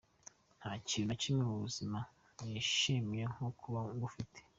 [0.59, 1.99] Ntakintu nakimwe mubuzima
[2.49, 4.39] nishimira nko kuba ngufite.